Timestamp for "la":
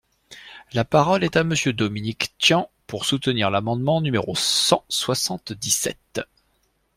0.73-0.83